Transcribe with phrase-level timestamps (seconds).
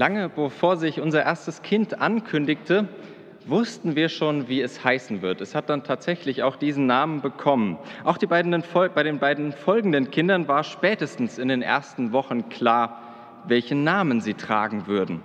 [0.00, 2.88] Lange bevor sich unser erstes Kind ankündigte,
[3.44, 5.42] wussten wir schon, wie es heißen wird.
[5.42, 7.76] Es hat dann tatsächlich auch diesen Namen bekommen.
[8.04, 13.02] Auch beiden, bei den beiden folgenden Kindern war spätestens in den ersten Wochen klar,
[13.46, 15.20] welchen Namen sie tragen würden.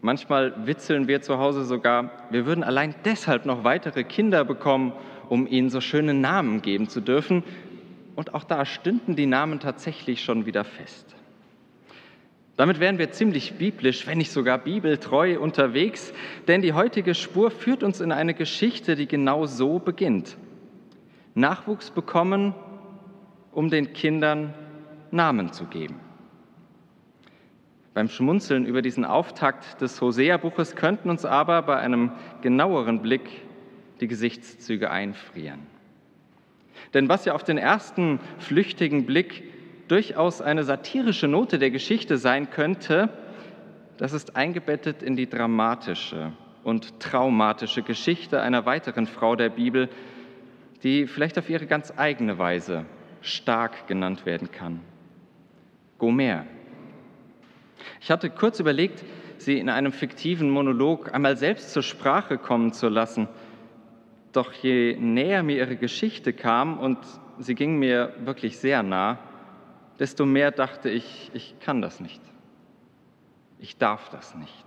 [0.00, 4.94] Manchmal witzeln wir zu Hause sogar, wir würden allein deshalb noch weitere Kinder bekommen,
[5.28, 7.44] um ihnen so schöne Namen geben zu dürfen.
[8.16, 11.14] Und auch da stünden die Namen tatsächlich schon wieder fest.
[12.60, 16.12] Damit wären wir ziemlich biblisch, wenn nicht sogar bibeltreu unterwegs,
[16.46, 20.36] denn die heutige Spur führt uns in eine Geschichte, die genau so beginnt.
[21.34, 22.54] Nachwuchs bekommen,
[23.52, 24.52] um den Kindern
[25.10, 26.00] Namen zu geben.
[27.94, 33.40] Beim Schmunzeln über diesen Auftakt des Hosea-Buches könnten uns aber bei einem genaueren Blick
[34.02, 35.60] die Gesichtszüge einfrieren.
[36.92, 39.44] Denn was ja auf den ersten flüchtigen Blick
[39.90, 43.08] durchaus eine satirische Note der Geschichte sein könnte,
[43.96, 49.88] das ist eingebettet in die dramatische und traumatische Geschichte einer weiteren Frau der Bibel,
[50.84, 52.86] die vielleicht auf ihre ganz eigene Weise
[53.20, 54.80] stark genannt werden kann.
[55.98, 56.46] Gomer.
[58.00, 59.04] Ich hatte kurz überlegt,
[59.38, 63.26] sie in einem fiktiven Monolog einmal selbst zur Sprache kommen zu lassen.
[64.32, 66.98] Doch je näher mir ihre Geschichte kam, und
[67.38, 69.18] sie ging mir wirklich sehr nah,
[70.00, 72.20] desto mehr dachte ich, ich kann das nicht.
[73.58, 74.64] Ich darf das nicht.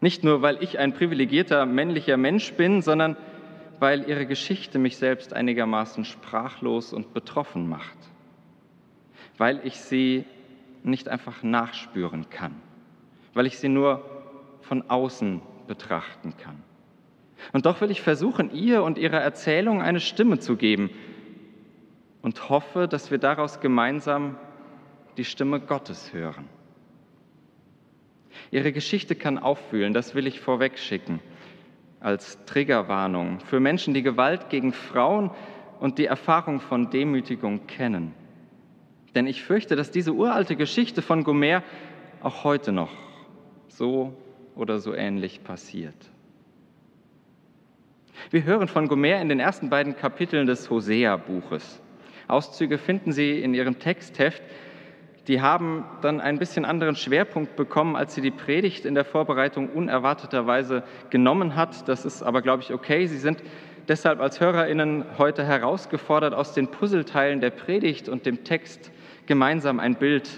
[0.00, 3.16] Nicht nur, weil ich ein privilegierter männlicher Mensch bin, sondern
[3.80, 7.98] weil ihre Geschichte mich selbst einigermaßen sprachlos und betroffen macht.
[9.38, 10.24] Weil ich sie
[10.84, 12.54] nicht einfach nachspüren kann.
[13.34, 14.04] Weil ich sie nur
[14.60, 16.62] von außen betrachten kann.
[17.52, 20.90] Und doch will ich versuchen, ihr und ihrer Erzählung eine Stimme zu geben,
[22.22, 24.36] und hoffe, dass wir daraus gemeinsam
[25.16, 26.48] die Stimme Gottes hören.
[28.50, 31.20] Ihre Geschichte kann auffühlen, das will ich vorweg schicken,
[32.00, 35.30] als Triggerwarnung für Menschen, die Gewalt gegen Frauen
[35.80, 38.14] und die Erfahrung von Demütigung kennen.
[39.14, 41.62] Denn ich fürchte, dass diese uralte Geschichte von Gomer
[42.22, 42.92] auch heute noch
[43.68, 44.16] so
[44.54, 45.94] oder so ähnlich passiert.
[48.30, 51.81] Wir hören von Gomer in den ersten beiden Kapiteln des Hosea-Buches.
[52.28, 54.42] Auszüge finden Sie in Ihrem Textheft.
[55.28, 59.68] Die haben dann ein bisschen anderen Schwerpunkt bekommen, als sie die Predigt in der Vorbereitung
[59.68, 61.86] unerwarteterweise genommen hat.
[61.88, 63.06] Das ist aber, glaube ich, okay.
[63.06, 63.40] Sie sind
[63.86, 68.90] deshalb als Hörerinnen heute herausgefordert, aus den Puzzleteilen der Predigt und dem Text
[69.26, 70.28] gemeinsam ein Bild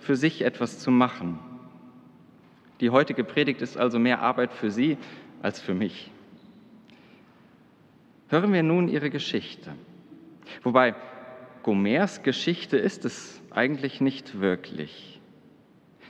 [0.00, 1.38] für sich etwas zu machen.
[2.80, 4.98] Die heutige Predigt ist also mehr Arbeit für Sie
[5.40, 6.10] als für mich.
[8.28, 9.70] Hören wir nun Ihre Geschichte.
[10.64, 10.96] Wobei
[11.62, 15.20] Gomers Geschichte ist es eigentlich nicht wirklich.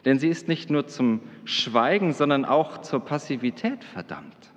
[0.05, 4.53] Denn sie ist nicht nur zum Schweigen, sondern auch zur Passivität verdammt.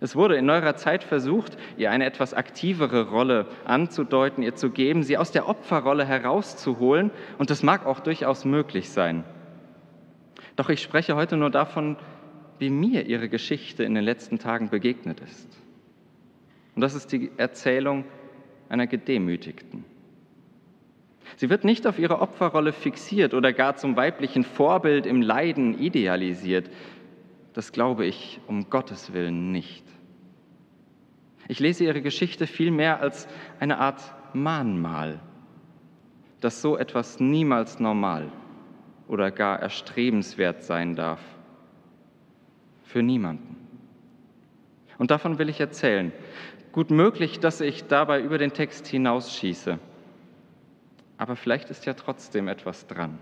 [0.00, 5.04] Es wurde in neuerer Zeit versucht, ihr eine etwas aktivere Rolle anzudeuten, ihr zu geben,
[5.04, 9.22] sie aus der Opferrolle herauszuholen, und das mag auch durchaus möglich sein.
[10.56, 11.96] Doch ich spreche heute nur davon,
[12.58, 15.56] wie mir ihre Geschichte in den letzten Tagen begegnet ist.
[16.74, 18.04] Und das ist die Erzählung
[18.72, 19.84] einer Gedemütigten.
[21.36, 26.70] Sie wird nicht auf ihre Opferrolle fixiert oder gar zum weiblichen Vorbild im Leiden idealisiert.
[27.52, 29.84] Das glaube ich um Gottes Willen nicht.
[31.48, 33.28] Ich lese ihre Geschichte vielmehr als
[33.60, 34.00] eine Art
[34.32, 35.20] Mahnmal,
[36.40, 38.32] dass so etwas niemals normal
[39.06, 41.20] oder gar erstrebenswert sein darf.
[42.84, 43.62] Für niemanden.
[44.98, 46.12] Und davon will ich erzählen.
[46.72, 49.78] Gut möglich, dass ich dabei über den Text hinausschieße.
[51.18, 53.18] Aber vielleicht ist ja trotzdem etwas dran.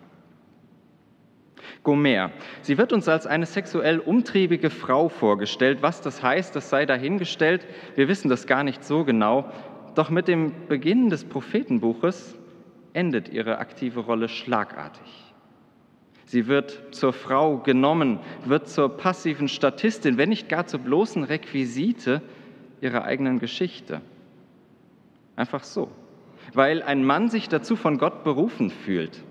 [1.82, 2.31] Gomer.
[2.62, 5.82] Sie wird uns als eine sexuell umtriebige Frau vorgestellt.
[5.82, 7.67] Was das heißt, das sei dahingestellt.
[7.97, 9.50] Wir wissen das gar nicht so genau.
[9.94, 12.37] Doch mit dem Beginn des Prophetenbuches
[12.93, 15.35] endet ihre aktive Rolle schlagartig.
[16.26, 22.23] Sie wird zur Frau genommen, wird zur passiven Statistin, wenn nicht gar zur bloßen Requisite
[22.80, 24.00] ihrer eigenen Geschichte.
[25.36, 25.90] Einfach so,
[26.54, 29.22] weil ein Mann sich dazu von Gott berufen fühlt.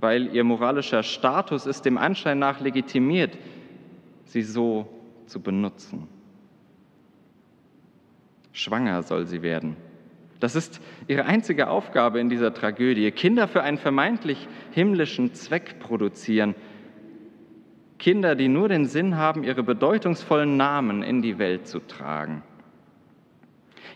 [0.00, 3.36] weil ihr moralischer Status es dem Anschein nach legitimiert,
[4.24, 4.88] sie so
[5.26, 6.08] zu benutzen.
[8.52, 9.76] Schwanger soll sie werden.
[10.40, 13.10] Das ist ihre einzige Aufgabe in dieser Tragödie.
[13.10, 16.54] Kinder für einen vermeintlich himmlischen Zweck produzieren.
[18.00, 22.42] Kinder, die nur den Sinn haben, ihre bedeutungsvollen Namen in die Welt zu tragen.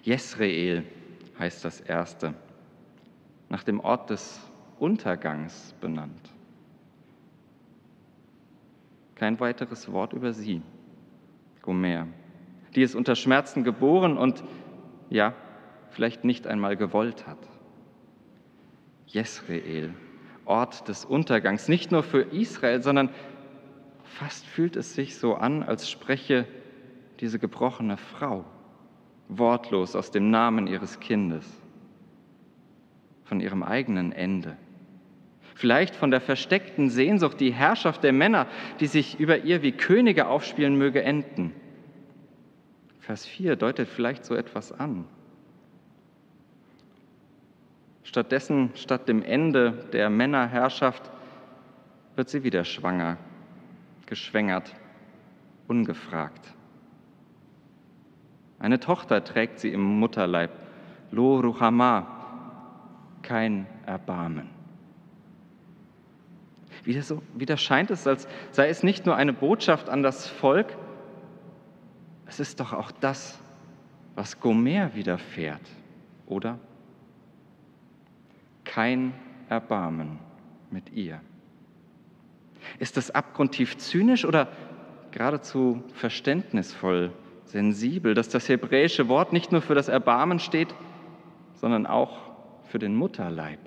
[0.02, 0.84] Jesreel
[1.38, 2.34] heißt das erste,
[3.48, 4.40] nach dem Ort des
[4.78, 6.30] Untergangs benannt.
[9.14, 10.60] Kein weiteres Wort über sie,
[11.62, 12.06] Gomer.
[12.74, 14.44] Die ist unter Schmerzen geboren und
[15.08, 15.32] ja,
[15.88, 17.38] vielleicht nicht einmal gewollt hat.
[19.06, 19.94] Jesreel,
[20.44, 23.08] Ort des Untergangs, nicht nur für Israel, sondern
[24.04, 26.46] fast fühlt es sich so an, als spreche
[27.20, 28.44] diese gebrochene Frau
[29.28, 31.46] wortlos aus dem Namen ihres Kindes,
[33.24, 34.56] von ihrem eigenen Ende.
[35.54, 38.46] Vielleicht von der versteckten Sehnsucht, die Herrschaft der Männer,
[38.80, 41.52] die sich über ihr wie Könige aufspielen möge, enden.
[43.00, 45.04] Vers 4 deutet vielleicht so etwas an.
[48.02, 51.10] Stattdessen, statt dem Ende der Männerherrschaft,
[52.16, 53.16] wird sie wieder schwanger,
[54.06, 54.74] geschwängert,
[55.68, 56.54] ungefragt.
[58.58, 60.50] Eine Tochter trägt sie im Mutterleib,
[61.10, 62.06] Lo Ruchama,
[63.22, 64.48] kein Erbarmen.
[66.84, 70.76] Wieder, so, wieder scheint es, als sei es nicht nur eine Botschaft an das Volk,
[72.26, 73.40] es ist doch auch das,
[74.14, 75.62] was Gomer widerfährt,
[76.26, 76.58] oder?
[78.64, 79.14] Kein
[79.48, 80.18] Erbarmen
[80.70, 81.20] mit ihr.
[82.78, 84.48] Ist das abgrundtief zynisch oder
[85.10, 87.12] geradezu verständnisvoll,
[87.44, 90.74] sensibel, dass das hebräische Wort nicht nur für das Erbarmen steht,
[91.54, 92.18] sondern auch
[92.64, 93.60] für den Mutterleib?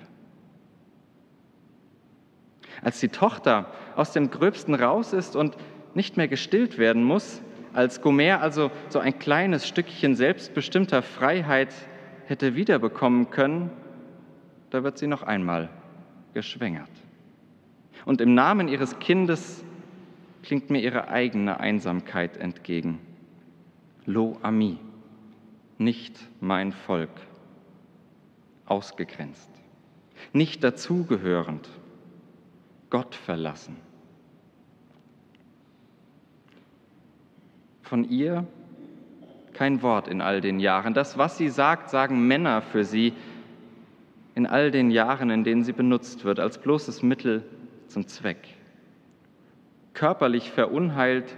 [2.82, 5.56] Als die Tochter aus dem Gröbsten raus ist und
[5.94, 7.42] nicht mehr gestillt werden muss,
[7.72, 11.74] als Gomer also so ein kleines Stückchen selbstbestimmter Freiheit
[12.26, 13.70] hätte wiederbekommen können,
[14.70, 15.70] da wird sie noch einmal
[16.34, 16.90] geschwängert.
[18.04, 19.64] Und im Namen ihres Kindes
[20.42, 23.00] klingt mir ihre eigene Einsamkeit entgegen.
[24.06, 24.78] Lo ami,
[25.76, 27.10] nicht mein Volk,
[28.66, 29.50] ausgegrenzt,
[30.32, 31.68] nicht dazugehörend,
[32.90, 33.76] Gott verlassen.
[37.82, 38.46] Von ihr
[39.52, 40.94] kein Wort in all den Jahren.
[40.94, 43.12] Das, was sie sagt, sagen Männer für sie
[44.34, 47.42] in all den Jahren, in denen sie benutzt wird, als bloßes Mittel
[47.88, 48.38] zum Zweck.
[49.94, 51.36] Körperlich verunheilt,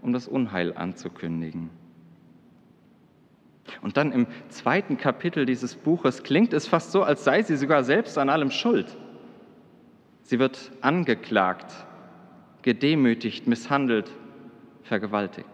[0.00, 1.70] um das Unheil anzukündigen.
[3.82, 7.84] Und dann im zweiten Kapitel dieses Buches klingt es fast so, als sei sie sogar
[7.84, 8.96] selbst an allem schuld.
[10.22, 11.72] Sie wird angeklagt,
[12.62, 14.10] gedemütigt, misshandelt,
[14.82, 15.48] vergewaltigt.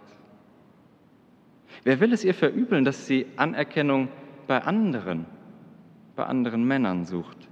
[1.84, 4.08] Wer will es ihr verübeln, dass sie Anerkennung
[4.46, 5.26] bei anderen,
[6.14, 7.49] bei anderen Männern sucht?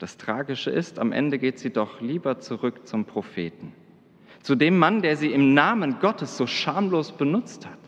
[0.00, 3.74] Das Tragische ist, am Ende geht sie doch lieber zurück zum Propheten,
[4.42, 7.78] zu dem Mann, der sie im Namen Gottes so schamlos benutzt hat.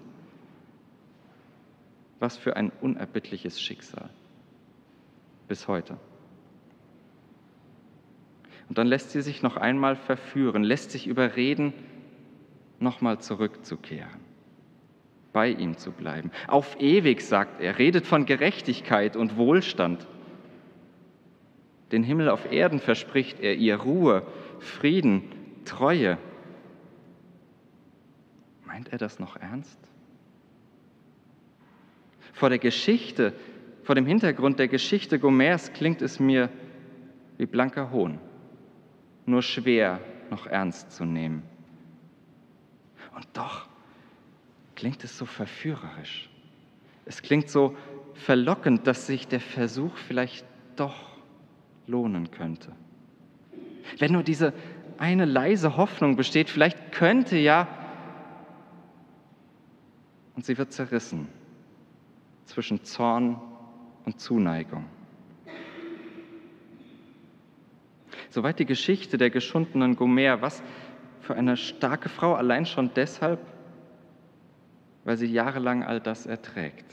[2.21, 4.11] Was für ein unerbittliches Schicksal.
[5.49, 5.97] Bis heute.
[8.69, 11.73] Und dann lässt sie sich noch einmal verführen, lässt sich überreden,
[12.79, 14.21] nochmal zurückzukehren,
[15.33, 16.31] bei ihm zu bleiben.
[16.47, 20.07] Auf ewig, sagt er, redet von Gerechtigkeit und Wohlstand.
[21.93, 24.27] Den Himmel auf Erden verspricht er ihr Ruhe,
[24.59, 25.25] Frieden,
[25.65, 26.19] Treue.
[28.67, 29.79] Meint er das noch ernst?
[32.33, 33.35] Vor der Geschichte,
[33.85, 36.49] vor dem Hintergrund der Geschichte Gomers klingt es mir
[37.37, 38.19] wie blanker Hohn
[39.27, 41.43] nur schwer noch ernst zu nehmen.
[43.15, 43.69] Und doch
[44.75, 46.29] klingt es so verführerisch.
[47.05, 47.77] Es klingt so
[48.15, 50.47] verlockend, dass sich der Versuch vielleicht
[50.77, 51.12] doch
[51.87, 52.73] lohnen könnte.
[53.99, 54.53] Wenn nur diese
[54.99, 57.69] eine leise Hoffnung besteht, vielleicht könnte ja,
[60.35, 61.29] und sie wird zerrissen
[62.47, 63.41] zwischen Zorn
[64.05, 64.87] und Zuneigung.
[68.31, 70.41] Soweit die Geschichte der geschundenen Gomer.
[70.41, 70.63] Was
[71.21, 73.41] für eine starke Frau, allein schon deshalb,
[75.05, 76.91] weil sie jahrelang all das erträgt.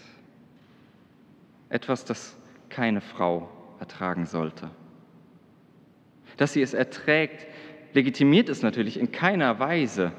[1.69, 2.35] Etwas, das
[2.67, 4.69] keine Frau ertragen sollte.
[6.37, 7.47] Dass sie es erträgt,
[7.93, 10.13] legitimiert es natürlich in keiner Weise.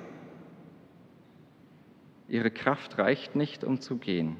[2.28, 4.36] Ihre Kraft reicht nicht, um zu gehen.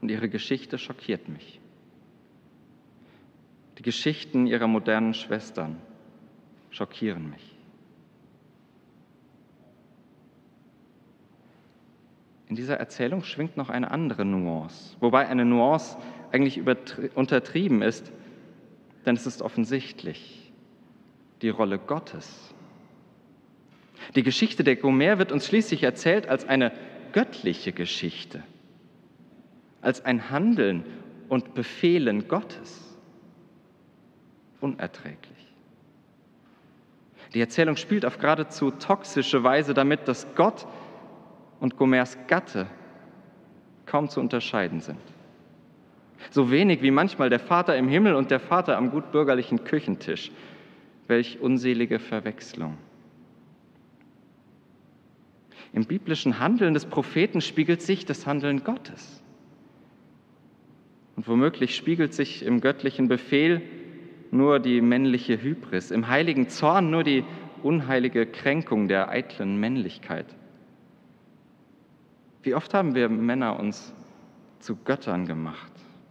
[0.00, 1.60] Und ihre Geschichte schockiert mich.
[3.78, 5.76] Die Geschichten ihrer modernen Schwestern
[6.70, 7.56] schockieren mich.
[12.48, 15.96] In dieser Erzählung schwingt noch eine andere Nuance, wobei eine Nuance
[16.32, 16.62] eigentlich
[17.14, 18.12] untertrieben ist,
[19.06, 20.52] denn es ist offensichtlich
[21.42, 22.54] die Rolle Gottes.
[24.14, 26.72] Die Geschichte der Gomer wird uns schließlich erzählt als eine
[27.12, 28.42] göttliche Geschichte,
[29.80, 30.84] als ein Handeln
[31.28, 32.86] und Befehlen Gottes.
[34.60, 35.30] Unerträglich.
[37.32, 40.66] Die Erzählung spielt auf geradezu toxische Weise damit, dass Gott
[41.60, 42.66] und Gomers Gatte
[43.86, 44.98] kaum zu unterscheiden sind.
[46.30, 50.30] So wenig wie manchmal der Vater im Himmel und der Vater am gutbürgerlichen Küchentisch.
[51.06, 52.76] Welch unselige Verwechslung.
[55.72, 59.22] Im biblischen Handeln des Propheten spiegelt sich das Handeln Gottes.
[61.16, 63.62] Und womöglich spiegelt sich im göttlichen Befehl
[64.30, 67.24] nur die männliche Hybris, im heiligen Zorn nur die
[67.62, 70.26] unheilige Kränkung der eitlen Männlichkeit.
[72.42, 73.92] Wie oft haben wir Männer uns
[74.60, 75.69] zu Göttern gemacht,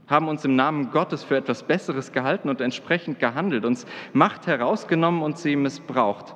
[0.10, 5.22] haben uns im Namen Gottes für etwas Besseres gehalten und entsprechend gehandelt, uns Macht herausgenommen
[5.22, 6.36] und sie missbraucht,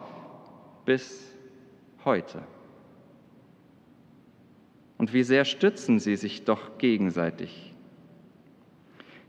[0.86, 1.36] bis
[2.06, 2.44] heute.
[4.98, 7.74] Und wie sehr stützen sie sich doch gegenseitig.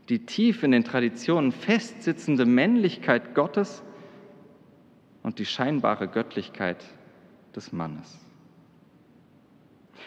[0.09, 3.81] Die tief in den Traditionen festsitzende Männlichkeit Gottes
[5.23, 6.85] und die scheinbare Göttlichkeit
[7.55, 8.19] des Mannes.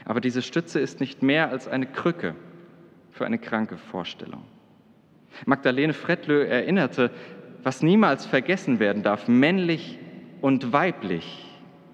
[0.04, 2.36] Aber diese Stütze ist nicht mehr als eine Krücke
[3.18, 4.44] für eine kranke Vorstellung.
[5.44, 7.10] Magdalene Fredlö erinnerte,
[7.64, 9.98] was niemals vergessen werden darf, männlich
[10.40, 11.44] und weiblich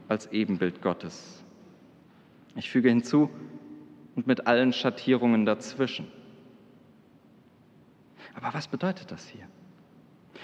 [0.06, 1.42] als Ebenbild Gottes.
[2.56, 3.30] Ich füge hinzu,
[4.14, 6.06] und mit allen Schattierungen dazwischen.
[8.34, 9.48] Aber was bedeutet das hier?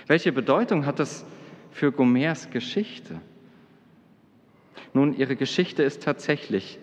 [0.07, 1.25] Welche Bedeutung hat das
[1.71, 3.21] für Gomers Geschichte?
[4.93, 6.81] Nun, ihre Geschichte ist tatsächlich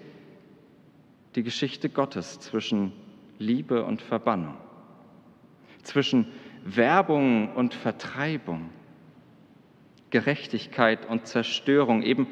[1.35, 2.93] die Geschichte Gottes zwischen
[3.39, 4.55] Liebe und Verbannung,
[5.83, 6.27] zwischen
[6.63, 8.69] Werbung und Vertreibung,
[10.09, 12.27] Gerechtigkeit und Zerstörung, eben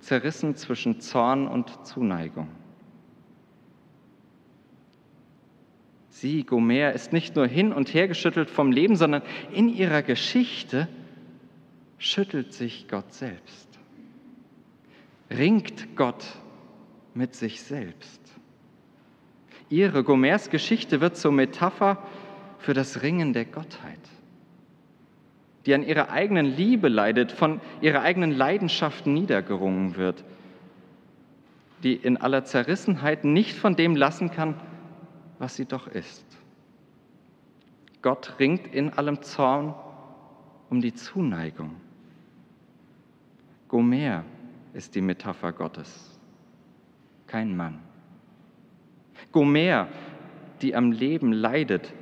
[0.00, 2.48] zerrissen zwischen Zorn und Zuneigung.
[6.08, 10.88] Sie, Gomer, ist nicht nur hin und her geschüttelt vom Leben, sondern in ihrer Geschichte
[11.98, 13.68] schüttelt sich Gott selbst.
[15.30, 16.24] Ringt Gott
[17.14, 18.27] mit sich selbst.
[19.70, 21.98] Ihre Gomers Geschichte wird zur Metapher
[22.58, 24.00] für das Ringen der Gottheit,
[25.66, 30.24] die an ihrer eigenen Liebe leidet, von ihrer eigenen Leidenschaft niedergerungen wird,
[31.82, 34.54] die in aller Zerrissenheit nicht von dem lassen kann,
[35.38, 36.24] was sie doch ist.
[38.02, 39.74] Gott ringt in allem Zorn
[40.70, 41.76] um die Zuneigung.
[43.68, 44.24] Gomer
[44.72, 46.18] ist die Metapher Gottes,
[47.26, 47.87] kein Mann.
[49.32, 49.88] Gomer,
[50.62, 51.92] die am Leben leidet,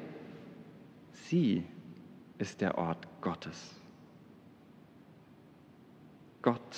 [1.12, 1.64] sie
[2.38, 3.75] ist der Ort Gottes.
[6.42, 6.76] Gott,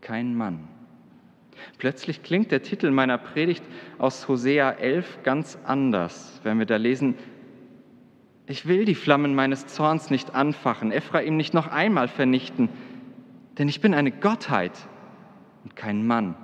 [0.00, 0.68] kein Mann.
[1.76, 3.64] Plötzlich klingt der Titel meiner Predigt
[3.98, 7.14] aus Hosea 11 ganz anders, wenn wir da lesen,
[8.46, 12.70] ich will die Flammen meines Zorns nicht anfachen, Ephraim nicht noch einmal vernichten,
[13.58, 14.72] denn ich bin eine Gottheit
[15.64, 16.34] und kein Mann.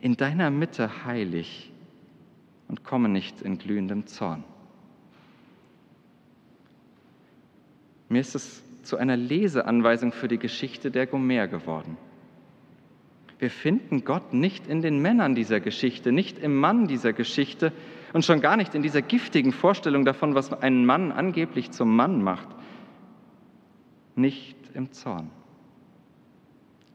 [0.00, 1.72] In deiner Mitte heilig
[2.68, 4.44] und komme nicht in glühendem Zorn.
[8.08, 11.96] Mir ist es zu einer Leseanweisung für die Geschichte der Gomer geworden.
[13.38, 17.72] Wir finden Gott nicht in den Männern dieser Geschichte, nicht im Mann dieser Geschichte
[18.12, 22.22] und schon gar nicht in dieser giftigen Vorstellung davon, was einen Mann angeblich zum Mann
[22.22, 22.48] macht.
[24.16, 25.30] Nicht im Zorn,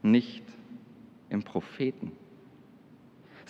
[0.02, 0.44] nicht
[1.30, 2.12] im Propheten,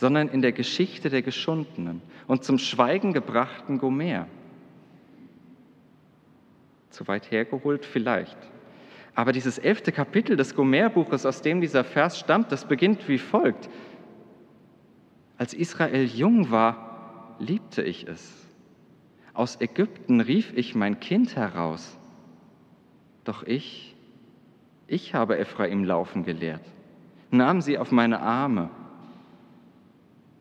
[0.04, 4.28] sondern in der Geschichte der geschundenen und zum Schweigen gebrachten Gomer.
[6.90, 8.36] Zu weit hergeholt vielleicht.
[9.16, 13.70] Aber dieses elfte Kapitel des Gomer-Buches, aus dem dieser Vers stammt, das beginnt wie folgt.
[15.38, 18.46] Als Israel jung war, liebte ich es.
[19.34, 21.98] Aus Ägypten rief ich mein Kind heraus.
[23.24, 23.96] Doch ich,
[24.86, 26.66] ich habe Ephraim laufen gelehrt,
[27.32, 28.70] nahm sie auf meine Arme.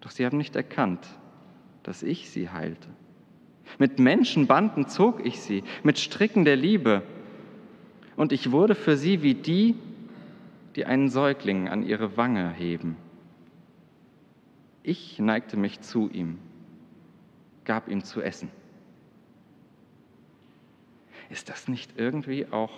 [0.03, 1.07] Doch sie haben nicht erkannt,
[1.85, 2.89] dass ich sie heilte.
[3.79, 7.03] Mit Menschenbanden zog ich sie, mit Stricken der Liebe
[8.17, 9.77] und ich wurde für sie wie die,
[10.77, 12.97] die einen Säugling an ihre Wange heben.
[14.83, 16.39] Ich neigte mich zu ihm,
[17.65, 18.51] gab ihm zu essen.
[21.31, 22.73] Ist das nicht irgendwie auch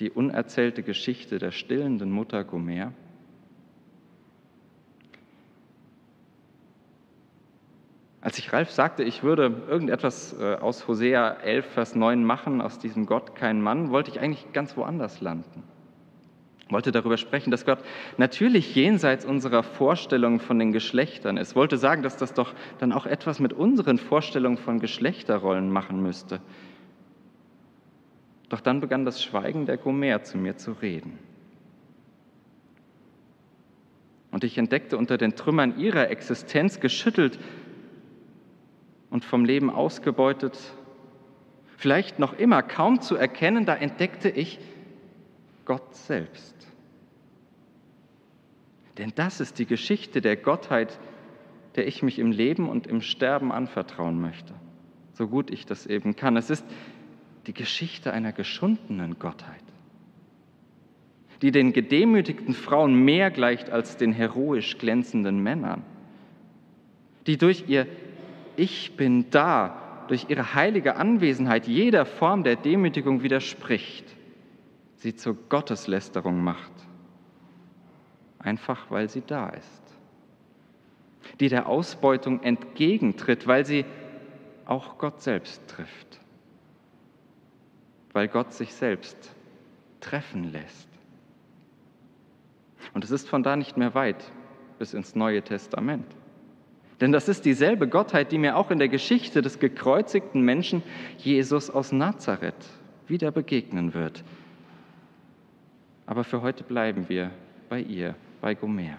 [0.00, 2.92] die unerzählte Geschichte der stillenden Mutter Gomer?
[8.30, 12.78] Als ich Ralf sagte, ich würde irgendetwas äh, aus Hosea 11, Vers 9 machen, aus
[12.78, 15.64] diesem Gott kein Mann, wollte ich eigentlich ganz woanders landen.
[16.68, 17.80] Wollte darüber sprechen, dass Gott
[18.18, 21.56] natürlich jenseits unserer Vorstellungen von den Geschlechtern ist.
[21.56, 26.40] Wollte sagen, dass das doch dann auch etwas mit unseren Vorstellungen von Geschlechterrollen machen müsste.
[28.48, 31.18] Doch dann begann das Schweigen der Gomer zu mir zu reden.
[34.30, 37.40] Und ich entdeckte unter den Trümmern ihrer Existenz geschüttelt
[39.10, 40.56] und vom Leben ausgebeutet,
[41.76, 44.58] vielleicht noch immer kaum zu erkennen, da entdeckte ich
[45.64, 46.54] Gott selbst.
[48.98, 50.98] Denn das ist die Geschichte der Gottheit,
[51.76, 54.54] der ich mich im Leben und im Sterben anvertrauen möchte,
[55.12, 56.36] so gut ich das eben kann.
[56.36, 56.64] Es ist
[57.46, 59.62] die Geschichte einer geschundenen Gottheit,
[61.42, 65.82] die den gedemütigten Frauen mehr gleicht als den heroisch glänzenden Männern,
[67.26, 67.86] die durch ihr
[68.60, 74.04] Ich bin da, durch ihre heilige Anwesenheit jeder Form der Demütigung widerspricht,
[74.96, 76.72] sie zur Gotteslästerung macht,
[78.38, 79.82] einfach weil sie da ist,
[81.38, 83.84] die der Ausbeutung entgegentritt, weil sie
[84.66, 86.20] auch Gott selbst trifft
[88.12, 89.34] weil Gott sich selbst
[90.00, 90.88] treffen lässt.
[92.94, 94.32] Und es ist von da nicht mehr weit
[94.78, 96.06] bis ins Neue Testament.
[97.00, 100.82] Denn das ist dieselbe Gottheit, die mir auch in der Geschichte des gekreuzigten Menschen
[101.18, 102.54] Jesus aus Nazareth
[103.06, 104.22] wieder begegnen wird.
[106.06, 107.30] Aber für heute bleiben wir
[107.68, 108.98] bei ihr, bei Gomer.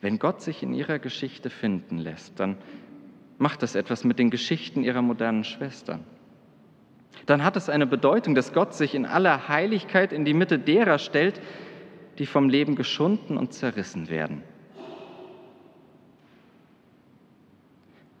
[0.00, 2.56] Wenn Gott sich in ihrer Geschichte finden lässt, dann
[3.36, 6.04] macht das etwas mit den Geschichten ihrer modernen Schwestern.
[7.26, 10.98] Dann hat es eine Bedeutung, dass Gott sich in aller Heiligkeit in die Mitte derer
[10.98, 11.40] stellt,
[12.18, 14.42] die vom Leben geschunden und zerrissen werden.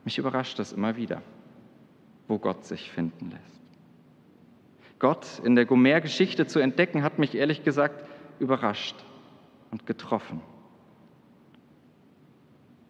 [0.04, 1.22] Mich überrascht das immer wieder,
[2.28, 3.60] wo Gott sich finden lässt.
[4.98, 8.04] Gott in der Gomer-Geschichte zu entdecken, hat mich ehrlich gesagt
[8.40, 8.96] überrascht
[9.70, 10.40] und getroffen.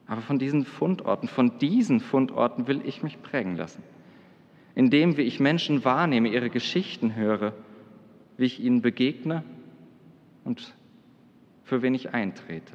[0.07, 3.83] Aber von diesen Fundorten, von diesen Fundorten will ich mich prägen lassen.
[4.75, 7.53] In dem, wie ich Menschen wahrnehme, ihre Geschichten höre,
[8.37, 9.43] wie ich ihnen begegne
[10.45, 10.75] und
[11.69, 12.73] für wen ich eintrete.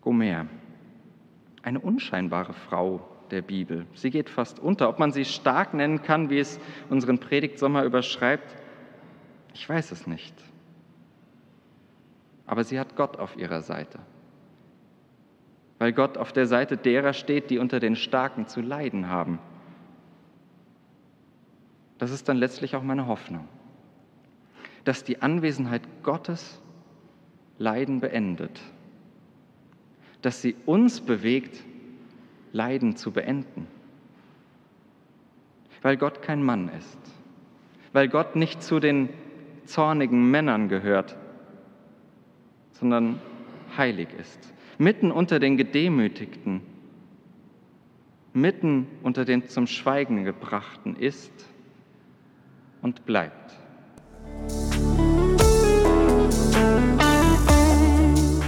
[0.00, 0.46] Gomer,
[1.62, 3.86] eine unscheinbare Frau der Bibel.
[3.94, 4.88] Sie geht fast unter.
[4.88, 6.58] Ob man sie stark nennen kann, wie es
[6.90, 8.56] unseren Predigtsommer überschreibt,
[9.54, 10.34] ich weiß es nicht
[12.46, 13.98] aber sie hat Gott auf ihrer Seite.
[15.78, 19.38] Weil Gott auf der Seite derer steht, die unter den Starken zu leiden haben.
[21.98, 23.48] Das ist dann letztlich auch meine Hoffnung,
[24.84, 26.60] dass die Anwesenheit Gottes
[27.58, 28.60] Leiden beendet,
[30.22, 31.62] dass sie uns bewegt,
[32.52, 33.66] Leiden zu beenden,
[35.82, 36.98] weil Gott kein Mann ist,
[37.92, 39.08] weil Gott nicht zu den
[39.64, 41.16] zornigen Männern gehört,
[42.72, 43.18] sondern
[43.76, 44.52] heilig ist.
[44.78, 46.60] Mitten unter den Gedemütigten,
[48.32, 51.32] mitten unter den zum Schweigen gebrachten ist
[52.82, 53.56] und bleibt.